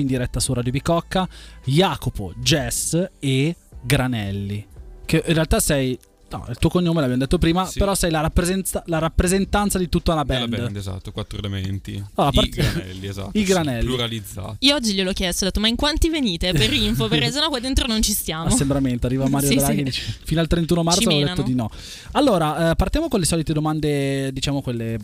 [0.00, 1.28] in diretta su Radio Bicocca,
[1.64, 4.66] Jacopo, Jess e Granelli.
[5.04, 5.98] Che in realtà sei
[6.32, 7.80] No, il tuo cognome l'abbiamo detto prima, Sì.
[7.80, 10.62] però sei la, rappresenta- la rappresentanza di tutta una Della band.
[10.62, 12.00] band, esatto, quattro elementi.
[12.14, 13.30] Ah, a I granelli, esatto.
[13.36, 13.84] I sì, granelli.
[13.86, 14.56] pluralizzati.
[14.60, 17.08] Io oggi gliel'ho chiesto, ho detto ma in quanti venite per info?
[17.08, 18.44] Perché sennò qua dentro non ci stiamo.
[18.44, 19.82] Assembramento, arriva Mario Sì, Draghi sì.
[19.82, 21.68] dice, fino al 31 marzo ho detto di no.
[22.12, 24.98] Allora, eh, partiamo con le solite domande, diciamo quelle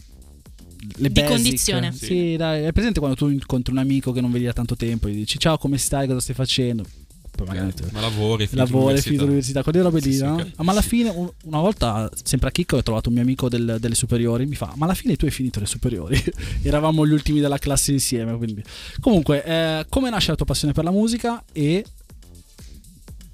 [0.96, 1.30] le Di basic.
[1.34, 1.92] condizione.
[1.92, 2.06] Sì.
[2.06, 2.36] Sì.
[2.36, 5.12] dai, è presente quando tu incontri un amico che non vedi da tanto tempo e
[5.12, 6.06] gli dici "Ciao, come stai?
[6.06, 6.84] Cosa stai facendo?"
[7.36, 9.02] Poi magari Ok, Ma lavori, finito lavori, l'università.
[9.04, 10.36] finito l'università, quelle robe lì, Sì, no?
[10.56, 13.76] Ma alla fine, un- una volta, sempre a Chicco, ho trovato un mio amico del-
[13.78, 14.46] delle superiori.
[14.46, 16.16] Mi fa: Ma alla fine tu hai finito le superiori?
[16.62, 18.34] Eravamo gli ultimi della classe insieme.
[18.38, 18.62] Quindi.
[19.00, 21.84] Comunque, eh, come nasce la tua passione per la musica e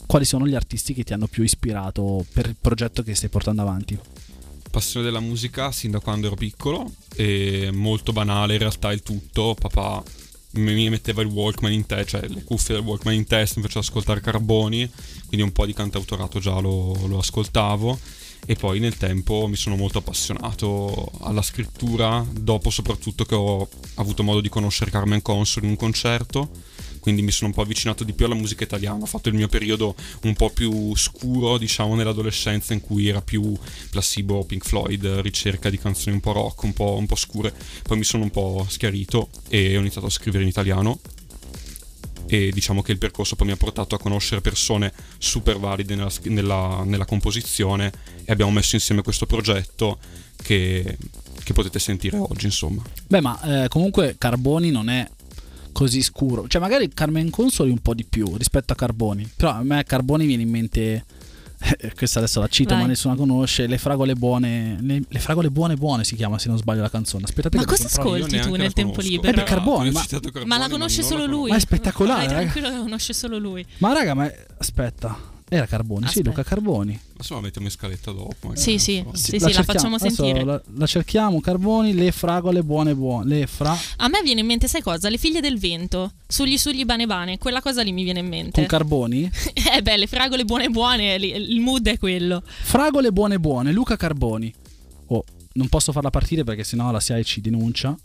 [0.06, 3.62] quali sono gli artisti che ti hanno più ispirato per il progetto che stai portando
[3.62, 3.96] avanti?
[4.72, 9.54] Passione della musica sin da quando ero piccolo e molto banale in realtà il tutto.
[9.54, 10.02] Papà
[10.52, 13.84] mi metteva il Walkman in testa, cioè le cuffie del Walkman in testa, mi faceva
[13.84, 14.90] ascoltare Carboni,
[15.26, 17.98] quindi un po' di cantautorato già lo, lo ascoltavo.
[18.44, 24.22] E poi nel tempo mi sono molto appassionato alla scrittura, dopo soprattutto che ho avuto
[24.24, 26.50] modo di conoscere Carmen Consoli in un concerto,
[27.02, 29.02] quindi mi sono un po' avvicinato di più alla musica italiana.
[29.02, 33.58] Ho fatto il mio periodo un po' più scuro, diciamo, nell'adolescenza in cui era più
[33.90, 37.52] placebo, Pink Floyd, ricerca di canzoni un po' rock, un po', un po' scure.
[37.82, 41.00] Poi mi sono un po' schiarito e ho iniziato a scrivere in italiano.
[42.26, 46.12] E diciamo che il percorso poi mi ha portato a conoscere persone super valide nella,
[46.22, 47.92] nella- nella composizione
[48.24, 49.98] e abbiamo messo insieme questo progetto
[50.36, 50.96] che,
[51.42, 52.80] che potete sentire oggi, insomma.
[53.08, 55.06] Beh, ma eh, comunque Carboni non è
[55.72, 56.46] così scuro.
[56.48, 59.28] Cioè, magari Carmen Consoli un po' di più rispetto a Carboni.
[59.36, 61.04] Però a me Carboni viene in mente.
[61.78, 62.82] eh, Questa adesso la cito, Vai.
[62.82, 63.66] ma nessuno la conosce.
[63.66, 64.78] Le fragole buone.
[64.80, 67.24] Le, le fragole buone buone si chiama, se non sbaglio la canzone.
[67.24, 69.10] Aspettate Ma che cosa ascolti tu nel tempo conosco.
[69.10, 69.40] libero?
[69.40, 71.50] Eh, Carboni, ma- Carboni, Ma la conosce non solo lui.
[71.50, 72.40] Ma è spettacolare, Vai raga.
[72.50, 73.64] tranquillo, la conosce solo lui.
[73.78, 75.30] Ma raga, ma aspetta.
[75.48, 76.28] Era Carboni, sì, Aspetta.
[76.30, 76.98] Luca Carboni.
[77.22, 78.34] Se la mettiamo in scaletta dopo.
[78.48, 79.02] magari, Sì, sì.
[79.04, 79.16] so.
[79.16, 80.44] Sì, la sì, la facciamo Adesso sentire.
[80.44, 83.34] La, la cerchiamo, Carboni, le fragole buone buone.
[83.34, 83.76] Le fra.
[83.96, 85.08] A me viene in mente, sai cosa?
[85.08, 86.12] Le figlie del vento.
[86.26, 87.38] Sugli sugli bane bane.
[87.38, 88.52] Quella cosa lì mi viene in mente.
[88.52, 89.30] Con Carboni?
[89.74, 92.42] eh beh, le fragole buone buone, li- il mood è quello.
[92.44, 94.52] Fragole buone buone, Luca Carboni.
[95.06, 95.24] Oh,
[95.54, 97.96] non posso farla partire perché sennò la SIAE ci denuncia.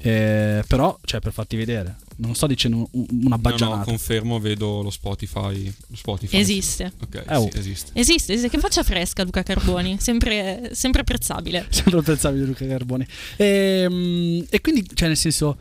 [0.00, 3.84] Eh, però, cioè, per farti vedere, non sto dicendo un- una No, no, baggianata.
[3.84, 5.64] confermo, vedo lo Spotify.
[5.88, 6.36] Lo Spotify.
[6.38, 6.92] Esiste.
[7.02, 7.48] Ok, Eh, oh.
[7.52, 7.90] sì, esiste.
[7.94, 8.48] Esiste, esiste.
[8.50, 9.96] Che faccia fresca Luca Carboni.
[10.00, 11.66] Sempre, sempre apprezzabile.
[11.70, 13.06] Sempre pensabile Luca Carboni.
[13.36, 15.56] E, e quindi, cioè, nel senso,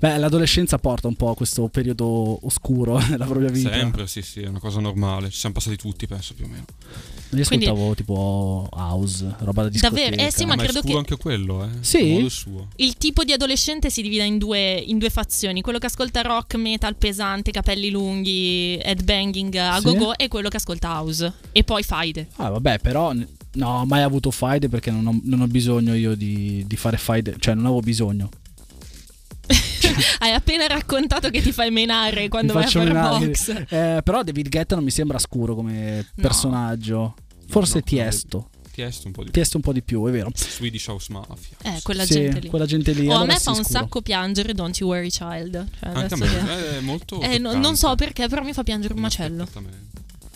[0.00, 3.70] beh, l'adolescenza porta un po' a questo periodo oscuro nella propria vita.
[3.72, 5.30] Sempre, sì, sì, è una cosa normale.
[5.30, 6.64] Ci siamo passati tutti, penso più o meno.
[7.32, 10.02] Io Quindi- ascoltavo tipo house, roba da discoteca.
[10.10, 10.26] Davvero?
[10.26, 11.68] Eh sì, ma Ma, credo che- anche quello, eh.
[11.80, 11.98] Sì?
[12.10, 12.68] A modo suo.
[12.76, 16.56] Il tipo di adolescente si divide in due, in due fazioni: quello che ascolta rock,
[16.56, 19.84] metal pesante, capelli lunghi, headbanging a Sì.
[19.84, 21.32] go-go, e quello che ascolta house.
[21.52, 22.26] E poi faide.
[22.36, 23.12] Ah, vabbè, però
[23.52, 26.96] no, ho mai avuto faide perché non ho, non ho bisogno io di, di fare
[26.96, 28.28] faide, cioè non avevo bisogno.
[30.18, 33.26] Hai appena raccontato che ti fai menare quando vai a fare menare.
[33.26, 33.48] box.
[33.68, 36.22] Eh, però David Guetta non mi sembra scuro come No.
[36.22, 37.14] personaggio.
[37.48, 38.48] Forse no, Tiesto.
[38.72, 40.30] Tiesto un po' di Tiesto un po' di più, è vero.
[40.34, 41.56] Swedish House Mafia.
[41.62, 42.48] Eh, quella Sì, gente lì.
[42.48, 43.06] quella gente lì.
[43.08, 43.68] O a allora me sì, fa un scuro.
[43.78, 45.50] sacco piangere Don't You Worry Child.
[45.80, 47.20] Cioè, Anche a adesso che- me è molto.
[47.20, 49.42] Eh, no- non so perché, però mi fa piangere un macello.
[49.42, 49.78] Esattamente.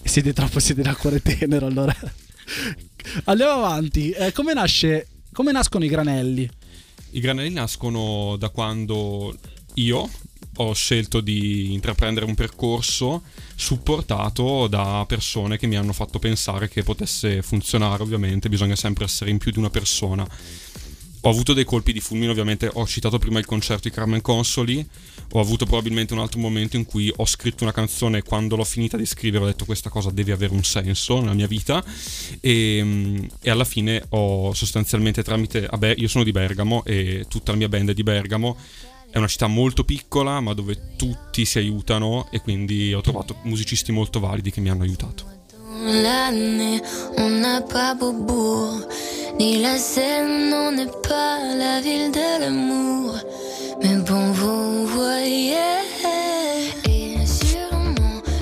[0.02, 1.94] Siete troppo, siete da cuore tenero allora.
[3.24, 4.10] Andiamo avanti.
[4.10, 5.06] Eh, come nasce...
[5.32, 6.48] Come nascono i granelli?
[7.14, 9.36] I granelli nascono da quando
[9.74, 10.10] io
[10.56, 13.22] ho scelto di intraprendere un percorso
[13.54, 19.30] supportato da persone che mi hanno fatto pensare che potesse funzionare, ovviamente bisogna sempre essere
[19.30, 20.26] in più di una persona.
[21.26, 22.68] Ho avuto dei colpi di fulmine, ovviamente.
[22.70, 24.86] Ho citato prima il concerto di Carmen Consoli,
[25.32, 28.64] ho avuto probabilmente un altro momento in cui ho scritto una canzone e quando l'ho
[28.64, 31.82] finita di scrivere ho detto questa cosa deve avere un senso nella mia vita.
[32.40, 37.52] E, mm, e alla fine ho sostanzialmente tramite, vabbè io sono di Bergamo e tutta
[37.52, 38.58] la mia band è di Bergamo,
[39.08, 43.92] è una città molto piccola ma dove tutti si aiutano e quindi ho trovato musicisti
[43.92, 45.33] molto validi che mi hanno aiutato.
[45.86, 46.80] L'année,
[47.18, 48.68] on n'a pas beau.
[49.38, 53.16] Ni la Seine, on n'est pas la ville de l'amour.
[53.82, 55.54] Mais bon, vous voyez.
[56.84, 57.68] Bien sûr,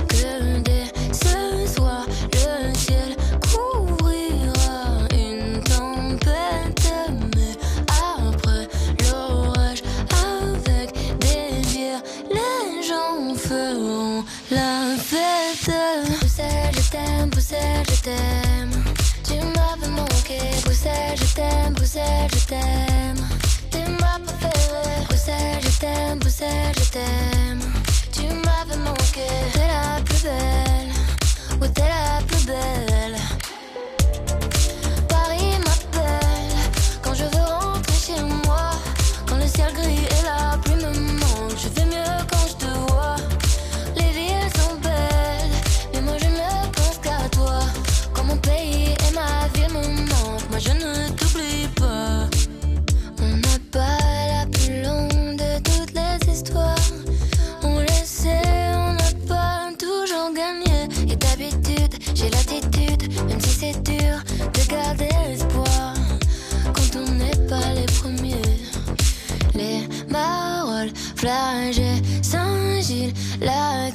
[0.08, 3.16] que dès ce soir, le ciel
[3.50, 6.92] couvrira une tempête.
[7.34, 7.56] Mais
[7.88, 8.68] après
[9.02, 14.22] l'orage, avec des délire, les gens feront
[14.52, 16.21] la fête.
[17.52, 18.84] Bruxelles, je t'aime.
[19.24, 23.28] Tu m'avais manqué, Bruxelles, je t'aime, Bruxelles, je t'aime.
[23.70, 27.60] T'es ma préférée, Bruxelles, je t'aime, Bruxelles, je t'aime.
[28.10, 30.92] Tu m'avais manqué, t'es la plus belle,
[31.60, 33.18] ou t'es la plus belle.
[35.08, 36.56] Paris m'appelle,
[37.02, 38.70] quand je veux rentrer chez moi,
[39.28, 40.21] quand le ciel gris est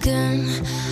[0.06, 0.87] la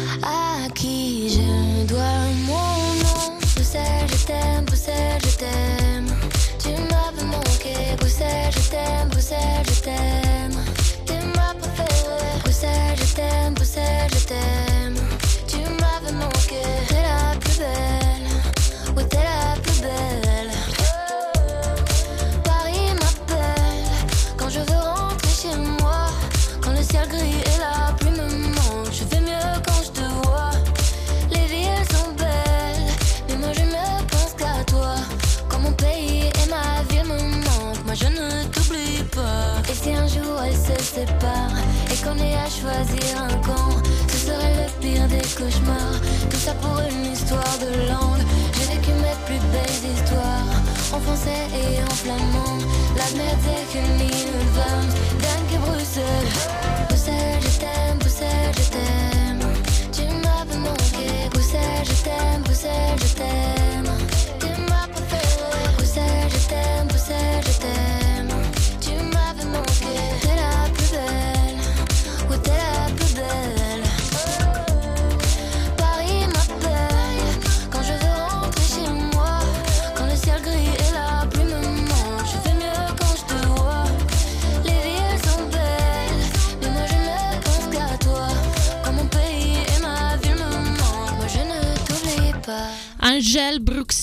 [40.98, 46.00] et qu'on ait à choisir un camp, ce serait le pire des cauchemars.
[46.30, 48.24] Tout ça pour une histoire de langue.
[48.54, 50.62] J'ai vécu mes plus belles histoires
[50.94, 52.60] en français et en flamand.
[52.96, 54.06] La merde c'est qu'une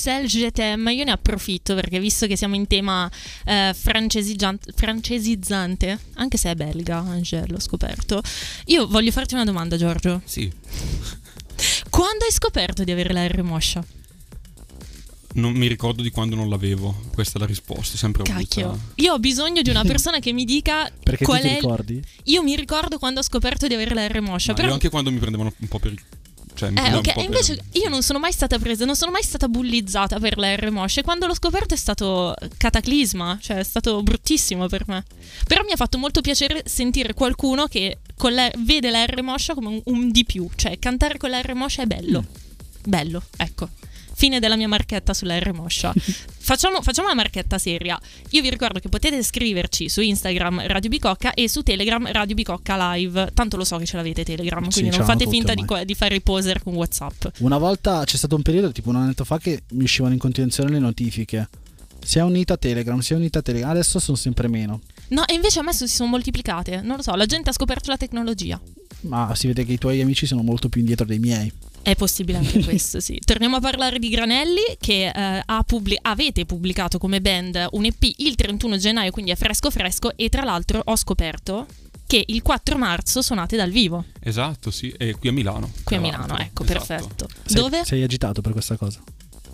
[0.03, 0.93] Bruxelles je t'aime.
[0.93, 3.09] Io ne approfitto perché visto che siamo in tema
[3.45, 8.21] eh, francesizzante, anche se è belga, Angèle, l'ho scoperto.
[8.67, 10.21] Io voglio farti una domanda, Giorgio.
[10.25, 10.51] Sì,
[11.89, 13.85] Quando hai scoperto di avere la R moscia?
[15.35, 16.95] non mi ricordo di quando non l'avevo.
[17.15, 18.69] Questa è la risposta, sempre Cacchio.
[18.71, 18.83] avuta.
[18.97, 21.55] Io ho bisogno di una persona che mi dica Perché qual tu ti è.
[21.55, 22.03] ricordi?
[22.25, 24.51] Io mi ricordo quando ho scoperto di avere la R moscia.
[24.51, 26.01] Ma però io anche quando mi prendevano un po' per il...
[26.55, 29.23] Cioè, Eh, ok, e per- invece io non sono mai stata presa, non sono mai
[29.23, 33.65] stata bullizzata per la R moscia e quando l'ho scoperto è stato cataclisma, cioè è
[33.65, 35.05] stato bruttissimo per me.
[35.47, 37.99] Però mi ha fatto molto piacere sentire qualcuno che
[38.31, 41.55] la- vede la R moscia come un, un di più, cioè cantare con la R
[41.55, 42.21] moscia è bello.
[42.23, 42.35] Mm.
[42.85, 43.69] Bello, ecco.
[44.15, 45.93] Fine della mia marchetta sulla R moscia.
[46.43, 47.99] Facciamo, facciamo una marchetta seria.
[48.31, 52.95] Io vi ricordo che potete scriverci su Instagram Radio Bicocca e su Telegram Radio Bicocca
[52.95, 53.31] Live.
[53.33, 56.21] Tanto lo so che ce l'avete Telegram, quindi non fate finta di, di fare i
[56.21, 57.27] poser con WhatsApp.
[57.39, 60.71] Una volta c'è stato un periodo, tipo un annetto fa, che mi uscivano in continuazione
[60.71, 61.49] le notifiche.
[62.05, 63.71] Si è unita Telegram, si è unita Telegram.
[63.71, 64.81] Adesso sono sempre meno.
[65.09, 66.81] No, e invece a me si sono moltiplicate.
[66.81, 68.61] Non lo so, la gente ha scoperto la tecnologia.
[69.03, 71.53] Ma si vede che i tuoi amici sono molto più indietro dei miei.
[71.83, 73.19] È possibile anche questo, sì.
[73.25, 78.03] Torniamo a parlare di Granelli, che eh, ha pubblic- avete pubblicato come band un EP
[78.19, 80.17] il 31 gennaio, quindi è fresco fresco.
[80.17, 81.67] E tra l'altro ho scoperto
[82.07, 85.71] che il 4 marzo suonate dal vivo Esatto, sì, e qui a Milano.
[85.83, 86.27] qui a Milano.
[86.27, 86.45] l'altro.
[86.45, 86.85] Ecco, Esatto.
[86.87, 87.29] perfetto.
[87.45, 87.85] Sei, Dove?
[87.85, 89.01] Sei agitato per questa cosa.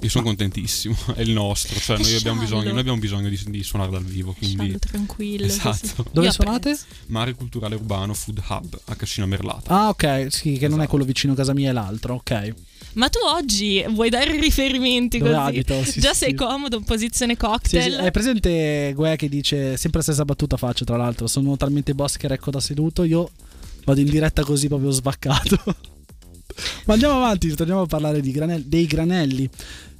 [0.00, 3.40] Io sono contentissimo, è il nostro, cioè È noi abbiamo bisogno, noi abbiamo bisogno di,
[3.48, 5.44] di suonare dal vivo, quindi tranquillo.
[5.46, 5.70] Esatto.
[5.96, 6.08] così.
[6.12, 6.78] Dove Io suonate?
[7.06, 9.70] Mare Culturale Urbano Food Hub a Cascina Merlata.
[9.74, 10.88] Ah, ok, sì, che non è Esatto.
[10.90, 12.54] quello vicino a casa mia e l'altro, ok.
[12.94, 15.42] Ma tu oggi vuoi dare riferimenti Dove così?
[15.42, 15.84] abito?
[15.84, 16.34] Sì, Già sì, sei sì.
[16.36, 17.92] comodo in posizione cocktail.
[17.94, 21.92] sì, Hai presente Gue che dice sempre la stessa battuta faccio tra l'altro, sono talmente
[21.94, 23.28] boss che recco da seduto, io
[23.84, 25.58] vado in diretta così proprio sbaccato.
[26.86, 29.48] Ma andiamo avanti, torniamo a parlare di granel- dei granelli.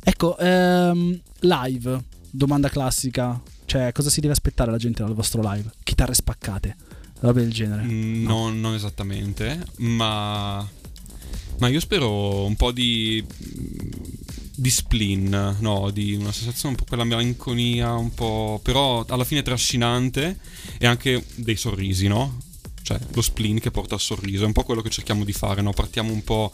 [0.03, 5.71] Ecco, ehm, live, domanda classica, cioè cosa si deve aspettare la gente dal vostro live?
[5.83, 6.77] Chitarre spaccate,
[7.21, 7.83] roba del genere.
[7.83, 10.67] Mm, no, non esattamente, ma,
[11.59, 13.25] ma io spero un po' di,
[14.55, 19.43] di spleen, no, di una sensazione un po' quella melanconia, un po', però alla fine
[19.43, 20.39] trascinante
[20.79, 22.41] e anche dei sorrisi, no?
[22.83, 25.61] Cioè lo spleen che porta al sorriso, è un po' quello che cerchiamo di fare,
[25.61, 25.73] no?
[25.73, 26.53] Partiamo un po'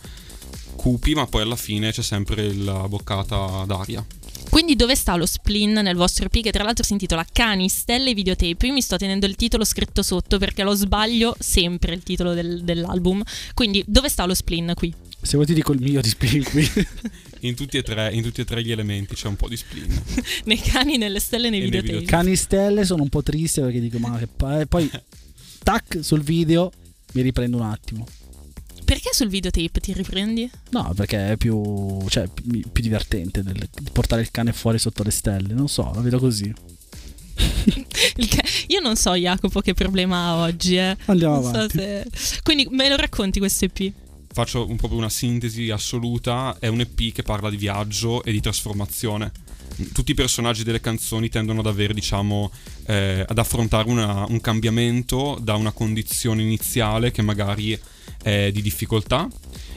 [0.85, 4.05] cupi, ma poi alla fine c'è sempre la boccata d'aria.
[4.51, 8.11] Quindi dove sta lo spleen nel vostro EP che tra l'altro si intitola Cani, Stelle
[8.11, 8.67] e Videotape?
[8.67, 12.63] Io mi sto tenendo il titolo scritto sotto perché lo sbaglio sempre il titolo del-
[12.65, 13.23] dell'album.
[13.55, 14.93] Quindi dove sta lo spleen qui?
[15.23, 16.69] Se vuoi ti dico il mio di spleen qui.
[17.45, 20.03] In tutti, e tre, in tutti e tre gli elementi c'è un po' di spleen.
[20.45, 21.99] nei cani, nelle stelle e nei E nei videotape.
[22.01, 22.23] videotape.
[22.25, 24.91] Cani stelle sono un po' triste perché dico ma che pa- e poi
[25.63, 26.71] tac sul video
[27.15, 28.07] mi riprendo un attimo.
[28.85, 30.51] Perché sul videotape ti riprendi?
[30.71, 35.03] No, perché è più, cioè, più, più divertente del- di portare il cane fuori sotto
[35.03, 35.55] le stelle.
[35.55, 36.53] Non so, la vedo così.
[38.69, 40.77] Io non so Jacopo che problema ha oggi.
[40.77, 40.97] Eh.
[41.07, 41.79] Andiamo Non so avanti.
[41.79, 43.93] se- Quindi me lo racconti questo EP?
[44.33, 48.41] Faccio un, proprio una sintesi assoluta, è un EP che parla di viaggio e di
[48.41, 49.31] trasformazione.
[49.93, 52.51] Tutti i personaggi delle canzoni tendono ad avere, diciamo,
[52.87, 57.79] eh, ad affrontare una, un cambiamento da una condizione iniziale che magari
[58.23, 59.29] è di difficoltà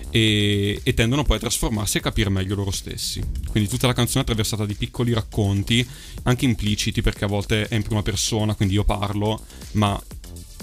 [0.09, 3.21] e, e, tendono poi a trasformarsi e capire meglio loro stessi.
[3.49, 5.87] Quindi tutta la canzone è attraversata di piccoli racconti,
[6.23, 10.01] anche impliciti perché a volte è in prima persona, quindi io parlo, ma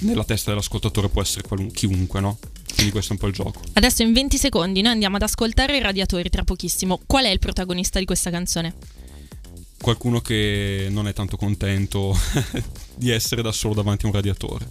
[0.00, 2.38] nella testa dell'ascoltatore può essere qualun- chiunque, no?
[2.74, 3.60] Quindi questo è un po' il gioco.
[3.74, 7.00] Adesso in 20 secondi noi andiamo ad ascoltare i radiatori tra pochissimo.
[7.06, 8.74] Qual è il protagonista di questa canzone?
[9.84, 12.16] Qualcuno che non è tanto contento
[12.96, 14.66] di essere da solo davanti a un radiatore.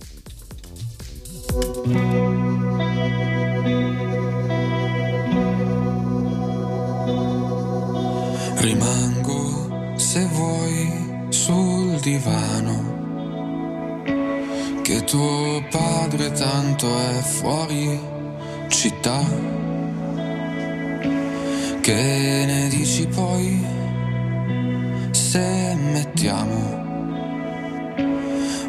[8.55, 12.82] Rimango se vuoi sul divano
[14.82, 18.00] che tuo padre tanto è fuori
[18.67, 19.24] città.
[21.82, 23.83] Che ne dici poi
[25.34, 26.62] se mettiamo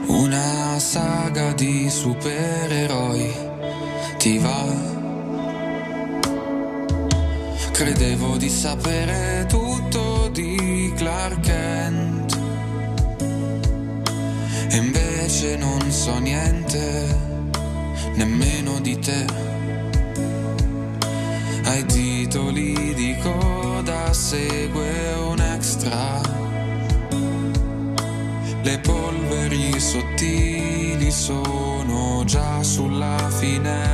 [0.06, 3.30] una saga di supereroi?
[4.16, 4.64] Ti va?
[7.70, 12.38] Credevo di sapere tutto di Clark Kent
[14.70, 17.14] e invece non so niente,
[18.14, 19.26] nemmeno di te.
[21.64, 26.23] Ai titoli di coda segue un extra.
[29.54, 33.84] Polveri sottili sono già sulla finestra.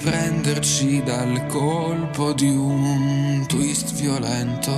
[0.00, 4.72] Riprenderci dal colpo di un twist violento.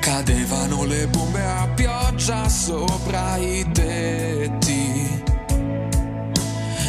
[0.00, 5.22] Cadevano le bombe a pioggia sopra i tetti.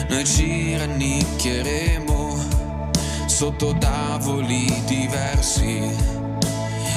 [0.09, 2.37] Noi ci rannicchieremo
[3.25, 5.81] sotto tavoli diversi.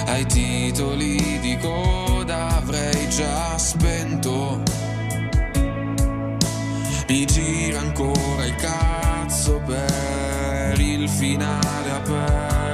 [0.06, 4.85] Ai titoli di coda avrei già spento.
[7.08, 8.86] Mi gira ancora il caso
[9.26, 12.65] pezzo per il finale aperto.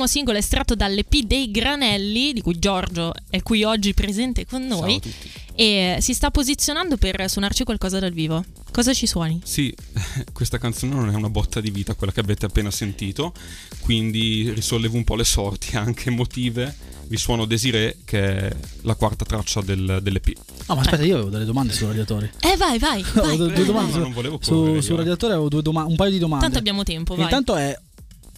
[0.00, 4.98] Primo singolo estratto dall'EP dei Granelli, di cui Giorgio è qui oggi presente con noi.
[5.00, 5.30] Ciao a tutti.
[5.54, 8.42] E si sta posizionando per suonarci qualcosa dal vivo.
[8.72, 9.42] Cosa ci suoni?
[9.44, 9.74] Sì,
[10.32, 13.34] questa canzone non è una botta di vita, quella che avete appena sentito,
[13.80, 16.74] quindi risollevo un po' le sorti anche emotive
[17.10, 20.32] vi suono Desiree, che è la quarta traccia del, dell'EP.
[20.66, 22.30] Ah, ma aspetta, io avevo delle domande sui radiatori.
[22.40, 23.04] Eh, vai, vai.
[23.14, 23.36] Vai.
[23.36, 24.96] due, due domande no, su- non volevo su, correre, sul io.
[24.98, 26.44] radiatore, avevo due doma- un paio di domande.
[26.44, 27.24] Tanto abbiamo tempo, vai.
[27.24, 27.76] Intanto è.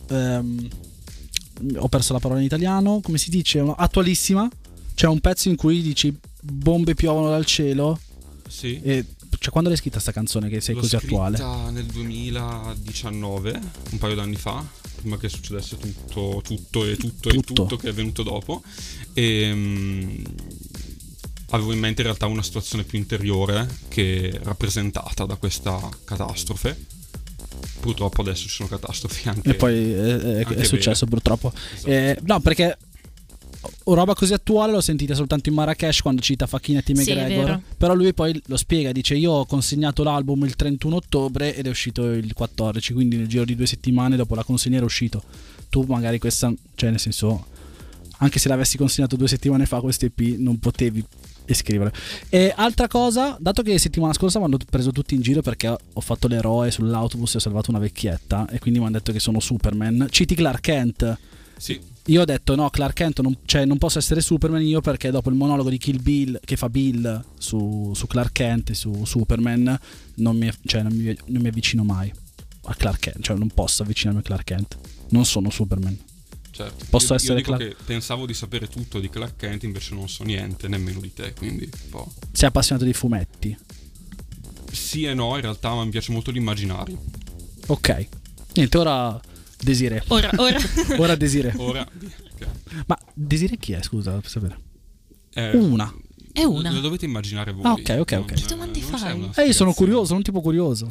[0.08, 0.68] ehm,
[1.76, 3.00] ho perso la parola in italiano.
[3.02, 3.60] Come si dice?
[3.76, 4.48] Attualissima.
[4.94, 7.98] C'è un pezzo in cui dici bombe piovono dal cielo.
[8.48, 8.80] Sì.
[8.82, 9.06] E,
[9.38, 11.70] cioè, quando l'hai scritta sta canzone che sei L'ho così scritta attuale?
[11.70, 13.60] nel 2019,
[13.92, 14.64] un paio d'anni fa,
[14.96, 17.52] prima che succedesse tutto, tutto e tutto, e Tutto.
[17.54, 18.62] tutto che è venuto dopo.
[19.14, 20.24] E mm,
[21.50, 27.00] avevo in mente in realtà una situazione più interiore che è rappresentata da questa catastrofe.
[27.80, 29.50] Purtroppo adesso ci sono catastrofi anche.
[29.50, 31.52] E poi è, è- è successo purtroppo.
[31.74, 31.90] Esatto.
[31.90, 32.76] Eh, no, perché
[33.84, 37.44] roba così attuale l'ho sentita soltanto in Marrakesh quando cita Facchinetti Sì, McGregor.
[37.44, 37.62] vero.
[37.76, 41.70] però lui poi lo spiega, dice io ho consegnato l'album il 31 ottobre ed è
[41.70, 45.22] uscito il 14, quindi nel giro di due settimane dopo la consegna era uscito.
[45.70, 47.46] Tu magari questa, cioè nel senso,
[48.18, 51.04] anche se l'avessi consegnato due settimane fa questo EP non potevi
[51.52, 51.92] iscrivere.
[52.28, 56.00] E altra cosa, dato che settimana scorsa mi hanno preso tutti in giro perché ho
[56.00, 59.40] fatto l'eroe sull'autobus e ho salvato una vecchietta e quindi mi hanno detto che sono
[59.40, 61.18] Superman, citi Clark Kent.
[61.56, 65.10] Sì, Io ho detto no, Clark Kent non, cioè, non posso essere Superman io perché
[65.10, 69.04] dopo il monologo di Kill Bill che fa Bill su, su Clark Kent e su
[69.04, 69.78] Superman
[70.16, 72.12] non mi, cioè, non, mi, non mi avvicino mai
[72.64, 74.78] a Clark Kent, cioè non posso avvicinarmi a Clark Kent.
[75.10, 75.96] Non sono Superman.
[76.52, 76.84] Certo.
[76.88, 79.94] Posso Io- essere io dico Clark- che pensavo di sapere tutto di Clark Kent, invece
[79.94, 82.12] non so niente, nemmeno di te, quindi un po'.
[82.30, 83.56] Sei appassionato di fumetti.
[84.70, 87.02] Sì e no, in realtà, ma mi piace molto l'immaginario.
[87.66, 88.06] Ok.
[88.54, 89.20] Niente, ora
[89.60, 90.02] Desire.
[90.08, 90.58] Ora, ora.
[90.98, 91.52] Ora Desire.
[91.56, 92.46] Ora, ok.
[92.86, 93.82] Ma Desire chi è?
[93.82, 94.58] Scusa, per sapere.
[95.34, 95.92] Eh, Una.
[96.32, 96.70] È una.
[96.70, 97.62] Lo dovete immaginare voi.
[97.64, 98.32] Ah, ok, ok, ok.
[98.34, 99.30] Che domande fai?
[99.36, 100.90] Eh, io sono curioso, sono un tipo curioso.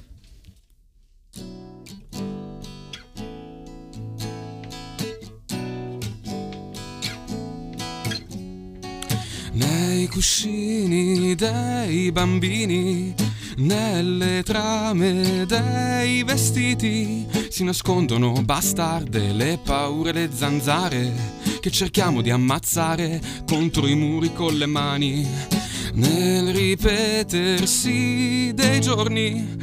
[10.11, 13.15] Cuscini dei bambini,
[13.57, 23.21] nelle trame dei vestiti, si nascondono bastarde, le paure, le zanzare, che cerchiamo di ammazzare
[23.47, 25.25] contro i muri con le mani.
[25.93, 29.57] Nel ripetersi dei giorni,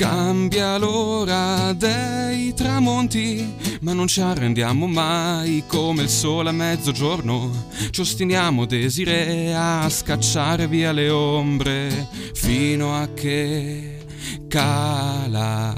[0.00, 7.66] cambia l'ora dei tramonti, ma non ci arrendiamo mai come il sole a mezzogiorno.
[7.90, 14.06] Ci ostiniamo desire a scacciare via le ombre fino a che
[14.48, 15.74] cala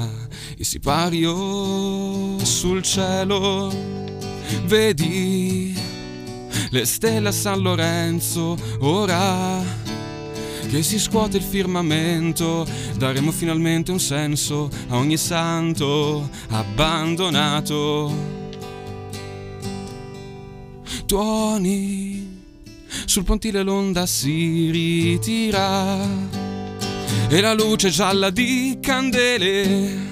[0.57, 3.75] il sipario sul cielo.
[4.67, 5.75] Vedi
[6.71, 9.82] le stelle a San Lorenzo ora
[10.73, 18.11] che si scuote il firmamento, daremo finalmente un senso a ogni santo abbandonato.
[21.05, 22.45] Tuoni,
[23.05, 25.99] sul pontile l'onda si ritira
[27.29, 30.09] e la luce gialla di candele.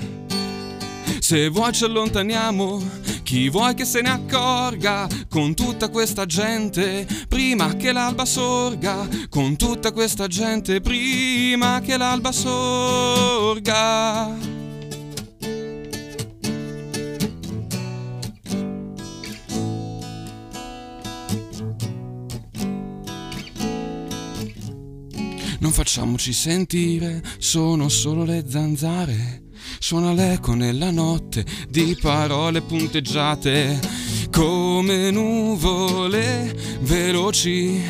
[1.20, 2.99] Se vuoi ci allontaniamo,
[3.30, 9.54] chi vuoi che se ne accorga con tutta questa gente prima che l'alba sorga, con
[9.54, 14.36] tutta questa gente prima che l'alba sorga.
[25.60, 29.49] Non facciamoci sentire, sono solo le zanzare.
[29.82, 33.80] Suona l'eco nella notte di parole punteggiate
[34.30, 37.80] come nuvole veloci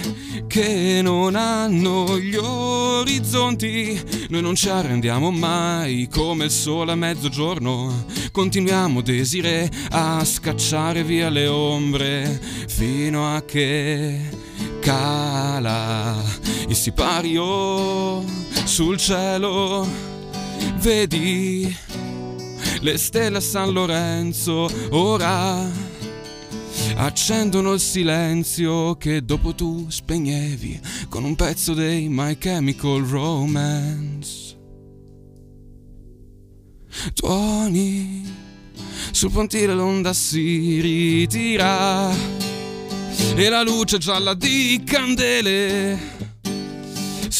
[0.46, 4.00] che non hanno gli orizzonti.
[4.28, 8.06] Noi non ci arrendiamo mai come il sole a mezzogiorno.
[8.30, 14.30] Continuiamo desire a scacciare via le ombre fino a che
[14.80, 16.22] cala
[16.68, 18.24] il sipario
[18.64, 20.09] sul cielo.
[20.78, 21.76] Vedi
[22.80, 25.68] le stelle a San Lorenzo ora
[26.96, 34.56] accendono il silenzio che dopo tu spegnevi con un pezzo dei My Chemical Romance.
[37.14, 38.24] Tuoni,
[39.10, 42.10] sul pontile l'onda si ritira
[43.34, 46.29] e la luce gialla di candele.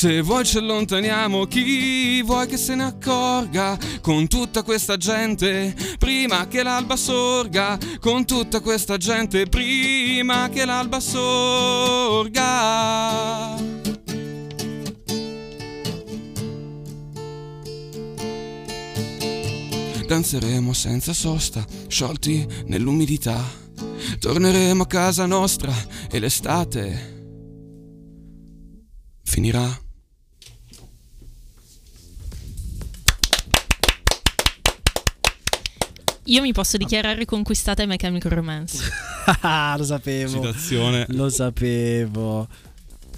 [0.00, 6.48] Se vuoi ci allontaniamo, chi vuoi che se ne accorga con tutta questa gente prima
[6.48, 12.38] che l'alba sorga, con tutta questa gente prima che l'alba sorga.
[20.06, 23.38] Danzeremo senza sosta, sciolti nell'umidità.
[24.18, 25.74] Torneremo a casa nostra
[26.10, 27.18] e l'estate
[29.24, 29.88] finirà.
[36.30, 38.78] Io mi posso dichiarare conquistata ai My Chemical Romance.
[39.40, 40.30] Ah, lo sapevo.
[40.30, 41.06] Citazione.
[41.10, 42.46] Lo sapevo.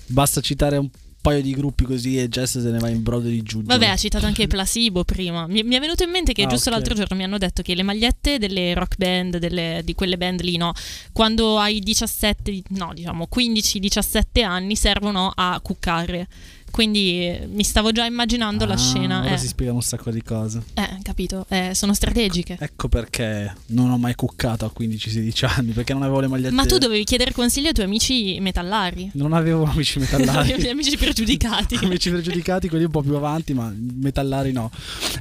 [0.07, 0.89] Basta citare un
[1.21, 3.63] paio di gruppi così e Jess se ne va in brodo di giù.
[3.63, 5.47] Vabbè, ha citato anche Placebo prima.
[5.47, 6.75] Mi, mi è venuto in mente che Ah, giusto ok.
[6.75, 10.41] l'altro giorno mi hanno detto che le magliette delle rock band, delle- di quelle band
[10.41, 10.73] lì, no,
[11.13, 16.27] quando hai 17, no, diciamo 15-17 anni servono a cuccare.
[16.73, 19.21] Quindi mi stavo già immaginando la Ah, scena.
[19.21, 20.63] Ora Eh, si spiegano un sacco di cose.
[20.73, 22.57] eh, capito, Eh, sono strategiche.
[22.59, 26.55] Ecco perché non ho mai cuccato a 15-16 anni, perché non avevo le magliette.
[26.55, 29.11] Ma tu dovevi chiedere consigli ai tuoi amici metallari.
[29.15, 30.55] Non avevo amici metallari.
[30.61, 31.75] Gli amici pregiudicati.
[31.85, 34.71] amici pregiudicati, quelli un po' più avanti, ma metallari no.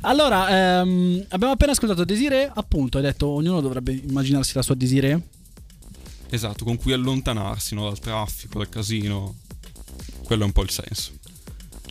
[0.02, 5.22] Allora, ehm, abbiamo appena ascoltato Desiree, appunto, hai detto ognuno dovrebbe immaginarsi la sua Desiree.
[6.30, 9.36] Esatto, con cui allontanarsi no, dal traffico, dal casino.
[10.24, 11.12] Quello è un po' il senso.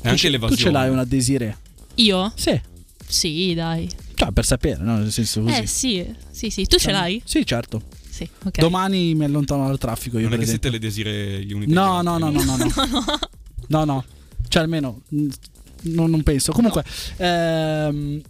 [0.01, 0.57] E Tu anche ce- l'evasione.
[0.63, 1.57] Tu ce l'hai una Desiree?
[1.97, 2.33] Io?
[2.35, 2.61] Sì,
[3.07, 3.89] Sì, dai.
[4.15, 4.97] cioè per sapere, no?
[4.99, 5.55] Nel senso così.
[5.61, 6.65] Eh sì, sì, sì.
[6.67, 7.21] Tu ce l'hai?
[7.25, 7.83] Sì, certo.
[8.09, 8.59] Sì, ok.
[8.59, 10.71] Domani mi allontano dal traffico io Non è che esempio.
[10.71, 12.13] siete le desire gli uni degli No, altri.
[12.13, 13.19] no, no, no, no, no.
[13.69, 14.05] No, no.
[14.49, 15.27] Cioè almeno mh,
[15.83, 16.53] non, non penso.
[16.53, 16.85] Comunque
[17.17, 18.21] ehm,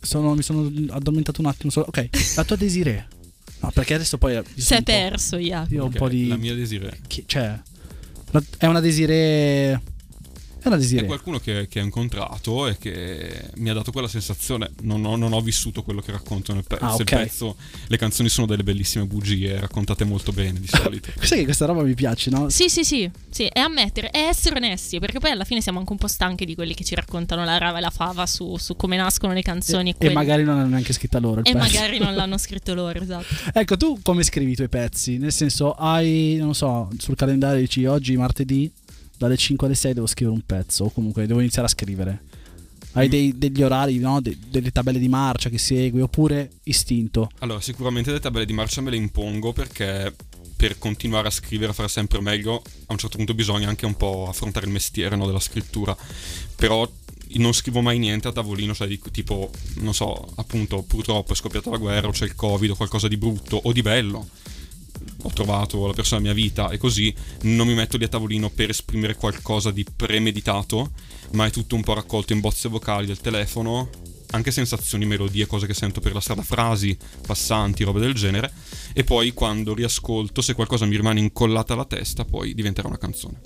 [0.00, 1.86] sono- mi sono addormentato un attimo solo.
[1.88, 3.06] Ok, la tua Desiree.
[3.60, 5.74] No, perché adesso poi Si è un perso, Jacopo.
[5.74, 6.98] Io ho un Ok, po' di La mia desire.
[7.06, 7.58] chi- cioè
[8.58, 9.80] è una Desiree
[10.62, 11.06] è una È Desiree.
[11.06, 14.70] qualcuno che, che ho incontrato e che mi ha dato quella sensazione.
[14.82, 16.84] Non ho, non ho vissuto quello che racconto nel pezzo.
[16.84, 17.00] Ah, ok.
[17.00, 21.10] Il pezzo, le canzoni sono delle bellissime bugie, raccontate molto bene di solito.
[21.20, 22.48] Sai che questa roba mi piace, no?
[22.48, 25.92] Sì, sì, sì, sì, è ammettere, è essere onesti, perché poi alla fine siamo anche
[25.92, 28.76] un po' stanchi di quelli che ci raccontano la rava e la fava su, su
[28.76, 31.52] come nascono le canzoni e, E, e magari non hanno neanche scritta loro il e
[31.52, 31.64] pezzo.
[31.64, 33.34] magari non l'hanno scritto loro, esatto.
[33.52, 35.18] Ecco, tu come scrivi i tuoi pezzi?
[35.18, 38.70] Nel senso, hai, non so, sul calendario dici oggi martedì
[39.20, 42.22] dalle 5 alle 6 devo scrivere un pezzo o comunque devo iniziare a scrivere.
[42.92, 43.10] Hai Mm.
[43.10, 44.18] dei- degli orari, no?
[44.22, 47.28] De- delle tabelle di marcia che segui oppure istinto.
[47.40, 50.14] Allora, sicuramente le tabelle di marcia me le impongo perché
[50.56, 53.94] per continuare a scrivere, a fare sempre meglio, a un certo punto bisogna anche un
[53.94, 55.94] po' affrontare il mestiere no, della scrittura.
[56.56, 56.90] Però
[57.34, 61.68] non scrivo mai niente a tavolino, cioè di- tipo, non so, appunto, purtroppo è scoppiata
[61.70, 64.28] la guerra o c'è il covid o qualcosa di brutto o di bello.
[65.22, 68.50] Ho trovato la persona della mia vita e così non mi metto lì a tavolino
[68.50, 70.92] per esprimere qualcosa di premeditato,
[71.32, 73.88] ma è tutto un po' raccolto in bozze vocali del telefono,
[74.30, 78.52] anche sensazioni, melodie, cose che sento per la strada, frasi, passanti, robe del genere,
[78.92, 83.40] e poi quando riascolto, se qualcosa mi rimane incollata alla testa, poi diventerà una canzone.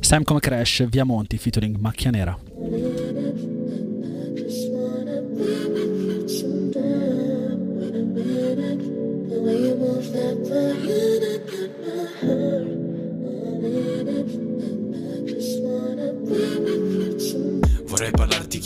[0.00, 2.38] Sam come Crash, Via Monti, featuring Macchia Nera.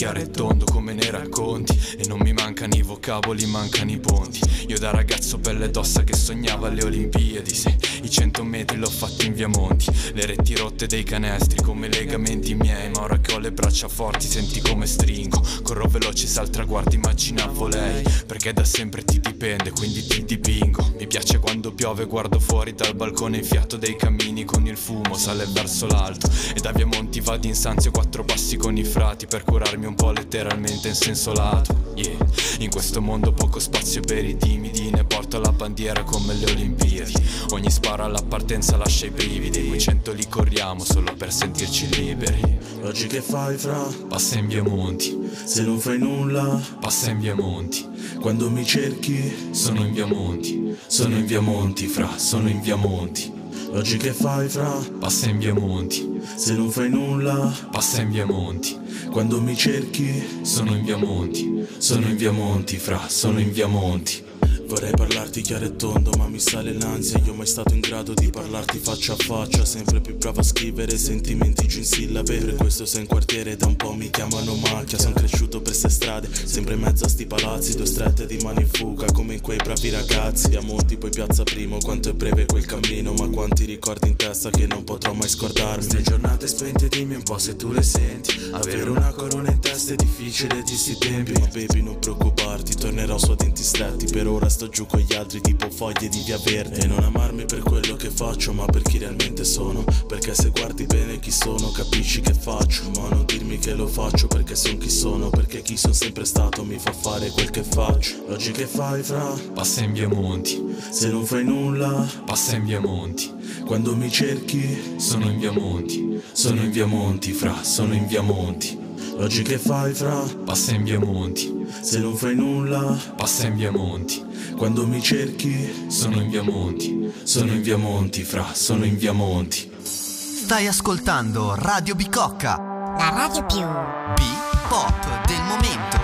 [0.06, 1.96] Chiaro e tondo come ne racconti.
[1.98, 4.40] E non mi mancano i vocaboli, mancano i ponti.
[4.68, 9.26] Io da ragazzo pelle d'ossa che sognava alle Olimpiadi Sì, i cento metri l'ho fatti
[9.26, 12.88] in via Monti Le reti rotte dei canestri come legamenti miei.
[12.90, 15.42] Ma ora che ho le braccia forti senti come stringo.
[15.62, 18.02] Corro veloce se al traguardo immaginavo lei.
[18.26, 20.94] Perché da sempre ti dipende quindi ti dipingo.
[20.98, 25.14] Mi piace quando piove guardo fuori dal balcone il fiato dei camini con il fumo
[25.14, 26.30] sale verso l'alto.
[26.54, 29.94] E da via Monti vado in Sanzio quattro passi con i frati Per curarmi un
[29.94, 32.14] po' letteralmente in senso lato Yeah,
[32.58, 37.14] in questo mondo poco spazio per i timidi Ne porto la bandiera come le Olimpiadi.
[37.52, 42.58] Ogni sparo alla partenza lascia i brividi Quei cento li corriamo solo per sentirci liberi.
[42.82, 43.78] Oggi che fai fra?
[44.08, 47.88] Passa in via Monti, Se non fai nulla, passa in via Monti.
[48.20, 52.76] Quando mi cerchi, Sono in via Monti, sono in via Monti, fra, sono in via
[52.76, 53.35] Monti
[53.76, 54.70] oggi che fai fra?
[54.98, 58.76] Passa in via Monti, Se non fai nulla, passa in via Monti.
[59.10, 63.66] quando mi cerchi, Sono in via Monti, sono in via Monti, fra, sono in via
[63.66, 64.25] Monti
[64.66, 67.20] Vorrei parlarti chiaro e tondo, ma mi sale l'ansia.
[67.24, 69.64] Io mai stato in grado di parlarti faccia a faccia.
[69.64, 72.38] Sempre più bravo a scrivere sentimenti giù in sillabe.
[72.38, 74.98] Per questo sei in quartiere da un po' mi chiamano macchia.
[74.98, 77.76] Sono cresciuto per ste strade, sempre in mezzo a sti palazzi.
[77.76, 80.56] Due strette di mani in fuga, come in quei bravi ragazzi.
[80.56, 81.78] A Monti, poi Piazza Primo.
[81.78, 85.84] Quanto è breve quel cammino, ma quanti ricordi in testa che non potrò mai scordarmi.
[85.84, 88.50] Ste giornate spente, dimmi un po' se tu le senti.
[88.50, 92.74] Avere una corona in testa è difficile di sti tempi, ma baby non preoccupare parti
[92.74, 94.06] Tornerò su a denti stretti.
[94.06, 96.78] Per ora sto giù con gli altri tipo foglie di via verde.
[96.78, 99.84] E non amarmi per quello che faccio Ma per chi realmente sono.
[100.06, 102.84] Perché se guardi bene chi sono capisci che faccio.
[102.94, 105.28] Ma non dirmi che lo faccio perché son chi sono.
[105.28, 108.14] Perché chi sono sempre stato mi fa fare quel che faccio.
[108.28, 109.34] Oggi che fai fra?
[109.52, 113.32] Passa in via Monti, Se non fai nulla passa in via Monti,
[113.64, 118.22] Quando mi cerchi sono in via Monti, sono in via Monti, fra, sono in via
[118.22, 118.78] Monti,
[119.18, 120.22] Oggi che fai fra?
[120.44, 124.24] passa in via Monti, Se non fai nulla passa in via Monti,
[124.56, 129.12] Quando mi cerchi sono in via Monti, sono in via Monti, fra, sono in via
[129.12, 129.70] Monti.
[129.82, 133.66] Stai ascoltando Radio Bicocca, La radio più
[134.14, 135.98] B-Pop del momento.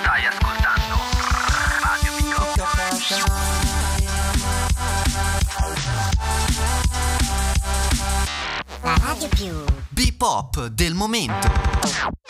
[0.00, 0.96] Stai ascoltando
[1.82, 2.66] Radio Bicocca.
[8.82, 12.23] La radio più B-Pop del momento.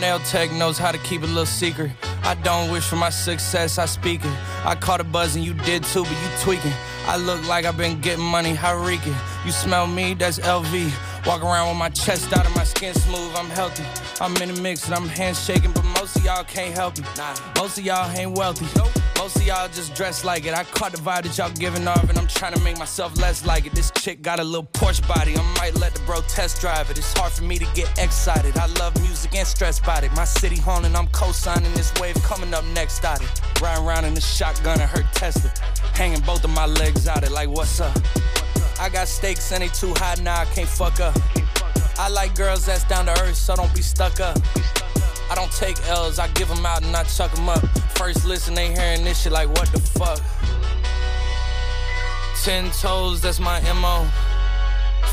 [0.00, 1.90] Nail tech knows how to keep a little secret.
[2.22, 4.38] I don't wish for my success, I speak it.
[4.64, 6.72] I caught a buzz and you did too, but you tweaking.
[7.06, 9.14] I look like I've been getting money, reeking.
[9.44, 11.26] You smell me, that's LV.
[11.26, 13.84] Walk around with my chest out and my skin smooth, I'm healthy.
[14.20, 17.04] I'm in the mix and I'm handshaking, but most of y'all can't help me.
[17.16, 17.34] Nah.
[17.56, 18.66] Most of y'all ain't wealthy.
[19.16, 20.54] Most of y'all just dress like it.
[20.54, 23.46] I caught the vibe that y'all giving off, and I'm trying to make myself less
[23.46, 23.72] like it.
[23.72, 25.36] This chick got a little Porsche body.
[25.36, 26.98] I might let the bro test drive it.
[26.98, 28.56] It's hard for me to get excited.
[28.58, 30.12] I love music and stress about it.
[30.16, 33.40] My city haunting, I'm co-signing this wave coming up next out it.
[33.62, 35.52] Riding around in the shotgun and her Tesla.
[35.94, 37.96] Hanging both of my legs out it like what's up?
[38.80, 41.16] I got stakes and they too high now, I can't fuck up.
[41.98, 44.38] I like girls that's down to earth, so don't be stuck up.
[45.30, 47.62] I don't take L's, I give them out and I chuck them up.
[47.96, 50.20] First listen, they hearing this shit like, what the fuck?
[52.44, 54.06] Ten toes, that's my MO.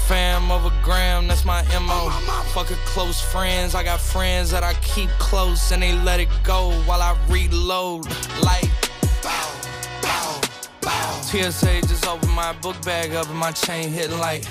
[0.07, 2.11] Fam over gram, that's my MO.
[2.53, 6.71] Fucking close friends, I got friends that I keep close and they let it go
[6.85, 8.05] while I reload.
[8.41, 8.69] Like,
[9.23, 9.51] bow,
[10.03, 10.41] bow,
[10.81, 11.21] bow.
[11.23, 14.45] TSA just opened my book bag up and my chain hitting like,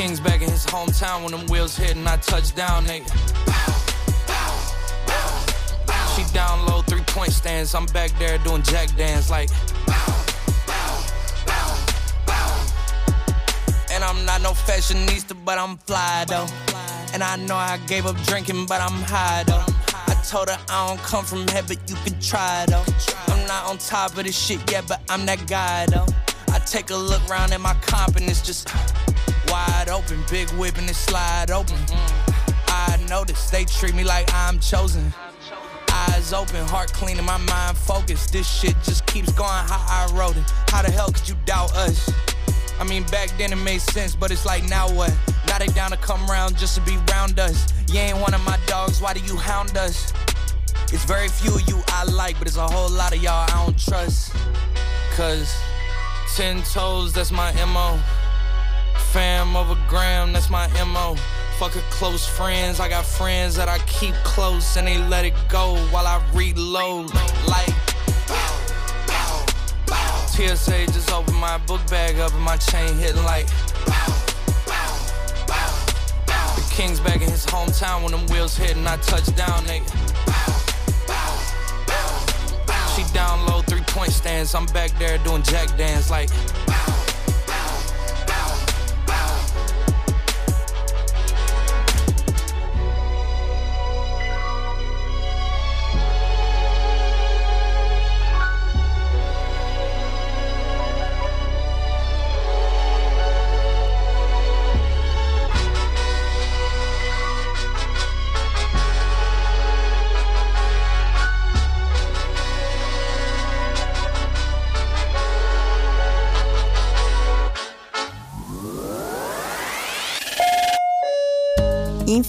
[0.00, 3.00] king's back in his hometown when them wheels hit and I touch down, they.
[6.14, 7.74] She down low, three point stands.
[7.74, 9.50] I'm back there doing jack dance like.
[13.92, 16.46] And I'm not no fashionista, but I'm fly though.
[17.12, 19.64] And I know I gave up drinking, but I'm high though.
[20.08, 22.84] I told her I don't come from here, but you can try though.
[23.28, 26.06] I'm not on top of this shit yet, but I'm that guy though.
[26.48, 27.76] I take a look round at my
[28.16, 28.68] it's just
[29.50, 31.78] wide open, big whip and it slide open.
[32.68, 35.12] I notice they treat me like I'm chosen.
[35.92, 38.32] Eyes open, heart clean, and my mind focused.
[38.32, 40.44] This shit just keeps going how I wrote it.
[40.68, 42.10] How the hell could you doubt us?
[42.78, 45.14] I mean, back then it made sense, but it's like now what?
[45.46, 47.66] Now they down to come round just to be round us.
[47.88, 50.12] You ain't one of my dogs, why do you hound us?
[50.92, 53.64] It's very few of you I like, but it's a whole lot of y'all I
[53.64, 54.34] don't trust.
[55.14, 55.54] Cause
[56.34, 58.00] ten toes, that's my MO.
[59.12, 61.16] Fam over gram, that's my MO.
[61.58, 65.74] Fucking close friends, I got friends that I keep close and they let it go
[65.90, 67.12] while I reload.
[67.48, 67.74] Like,
[70.28, 73.48] TSA just opened my book bag up and my chain hitting like.
[76.54, 79.80] The king's back in his hometown when them wheels hit and I touch down, they.
[82.94, 84.54] She down low, three point stands.
[84.54, 86.30] I'm back there doing jack dance like.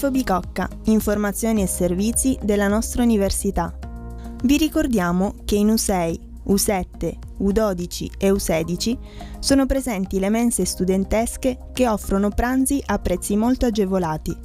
[0.02, 3.72] Infobicocca, informazioni e servizi della nostra università.
[4.42, 8.98] Vi ricordiamo che in U6, U7, U12 e U16
[9.38, 14.36] sono presenti le mense studentesche che offrono pranzi a prezzi molto agevolati.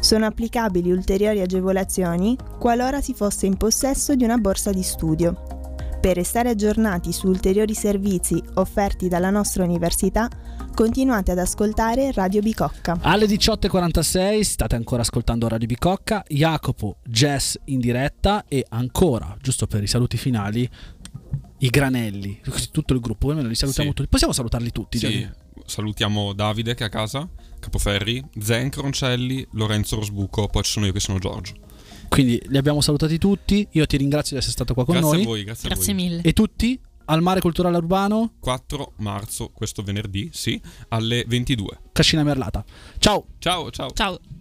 [0.00, 5.59] Sono applicabili ulteriori agevolazioni qualora si fosse in possesso di una borsa di studio.
[6.00, 10.28] Per restare aggiornati su ulteriori servizi offerti dalla nostra università,
[10.74, 12.98] continuate ad ascoltare Radio Bicocca.
[13.02, 19.82] Alle 18.46 state ancora ascoltando Radio Bicocca, Jacopo, Jess in diretta e ancora, giusto per
[19.82, 20.66] i saluti finali,
[21.58, 22.40] i granelli,
[22.72, 23.94] tutto il gruppo, noi li salutiamo Sì.
[23.96, 24.08] tutti.
[24.08, 24.96] Possiamo salutarli tutti?
[24.98, 25.30] Sì, Gianni?
[25.66, 27.28] salutiamo Davide che è a casa,
[27.60, 31.54] Capoferri, Zen Croncelli, Lorenzo Rosbuco, poi ci sono io che sono Giorgio.
[32.10, 33.66] Quindi li abbiamo salutati tutti.
[33.70, 35.22] Io ti ringrazio di essere stato qua con grazie noi.
[35.22, 36.04] a voi, grazie, Grazie a voi.
[36.04, 36.20] mille.
[36.22, 41.80] E tutti al Mare Culturale Urbano, 4 marzo, questo venerdì, sì, alle 22.
[41.92, 42.64] Cascina Merlata.
[42.98, 43.26] Ciao!
[43.38, 43.90] Ciao, ciao.
[43.90, 44.20] Ciao.